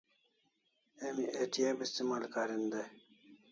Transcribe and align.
Emi 1.05 1.25
ATM 1.39 1.77
istimal 1.85 2.23
karin 2.33 2.63
dai 2.71 2.89